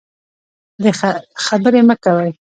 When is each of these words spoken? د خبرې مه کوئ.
د 0.83 0.83
خبرې 1.45 1.81
مه 1.87 1.95
کوئ. 2.03 2.31